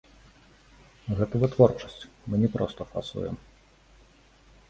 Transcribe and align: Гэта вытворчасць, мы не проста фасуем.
Гэта 1.19 1.33
вытворчасць, 1.43 1.99
мы 2.33 2.41
не 2.43 2.49
проста 2.55 2.81
фасуем. 2.93 3.35